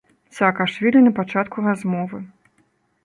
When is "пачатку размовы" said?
1.19-2.25